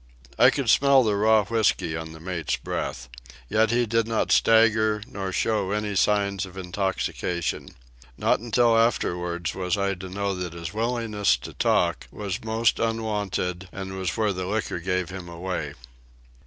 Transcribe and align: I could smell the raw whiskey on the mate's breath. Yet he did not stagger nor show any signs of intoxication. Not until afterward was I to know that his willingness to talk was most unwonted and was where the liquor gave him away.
I 0.39 0.49
could 0.49 0.67
smell 0.67 1.03
the 1.03 1.15
raw 1.15 1.43
whiskey 1.45 1.95
on 1.95 2.11
the 2.11 2.19
mate's 2.19 2.55
breath. 2.55 3.07
Yet 3.47 3.69
he 3.69 3.85
did 3.85 4.07
not 4.07 4.31
stagger 4.31 5.03
nor 5.05 5.31
show 5.31 5.69
any 5.69 5.95
signs 5.95 6.43
of 6.43 6.57
intoxication. 6.57 7.75
Not 8.17 8.39
until 8.39 8.75
afterward 8.75 9.53
was 9.53 9.77
I 9.77 9.93
to 9.93 10.09
know 10.09 10.33
that 10.33 10.53
his 10.53 10.73
willingness 10.73 11.37
to 11.45 11.53
talk 11.53 12.07
was 12.09 12.43
most 12.43 12.79
unwonted 12.79 13.69
and 13.71 13.95
was 13.95 14.17
where 14.17 14.33
the 14.33 14.47
liquor 14.47 14.79
gave 14.79 15.11
him 15.11 15.29
away. 15.29 15.75